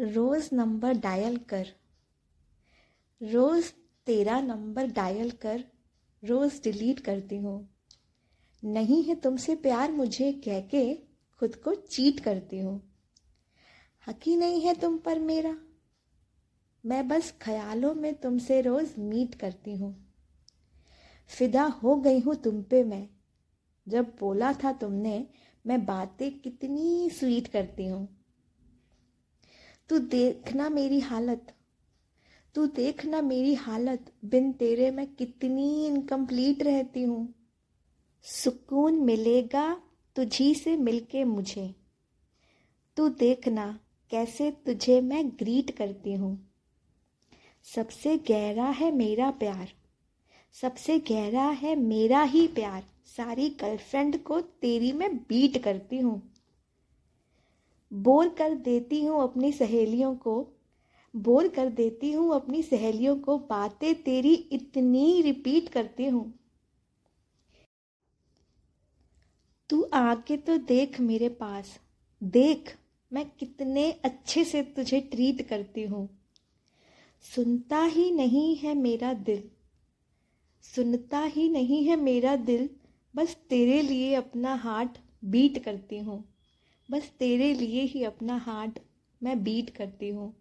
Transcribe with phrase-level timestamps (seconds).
[0.00, 1.66] रोज़ number dial कर।
[3.22, 3.72] रोज़
[4.06, 5.64] तेरा number dial कर,
[6.24, 7.76] रोज़ डिलीट करती हूँ।
[8.64, 10.94] नहीं है तुमसे प्यार मुझे कह के
[11.38, 12.92] खुद को चीट करती हूँ।
[14.06, 15.56] हकी नहीं है तुम पर मेरा।
[16.86, 20.14] मैं बस ख्यालों में तुमसे रोज़ मीट करती हूँ।
[21.28, 23.08] फिदा हो गई हूँ तुम पे मैं।
[23.88, 25.26] जब बोला था तुमने,
[25.66, 28.17] मैं बातें कितनी स्वीट करती हूँ।
[29.88, 31.54] तू देखना मेरी हालत।
[32.54, 37.34] तू देखना मेरी हालत। बिन तेरे मैं कितनी इनकम्प्लीट रहती हूँ।
[38.22, 39.82] सुकून मिलेगा
[40.16, 41.74] तुझी से मिलके मुझे।
[42.96, 46.52] तू देखना कैसे तुझे मैं ग्रीट करती हूँ।
[47.64, 49.68] सबसे गहरा है मेरा प्यार।
[50.52, 56.27] सबसे गहरा है मेरा ही प्यार। सारी गर्लफ्रेंड को तेरी मैं बीट करती हूँ।
[57.98, 60.34] बोर कर देती हूँ अपनी सहेलियों को,
[61.14, 66.32] बोर कर देती हूँ अपनी सहेलियों को, बातें तेरी इतनी रिपीट करती हूँ।
[69.70, 71.78] तू आके तो देख मेरे पास,
[72.22, 72.76] देख
[73.12, 76.08] मैं कितने अच्छे से तुझे ट्रीट करती हूँ।
[77.24, 79.42] सुनता ही नहीं है मेरा दिल,
[80.64, 82.68] सुनता ही नहीं है मेरा दिल,
[83.14, 86.24] बस तेरे लिए अपना हार्ट बीट करती हूँ।
[86.88, 88.78] बस तेरे लिए ही अपना हार्ट
[89.22, 90.32] मैं बीट करती हूँ।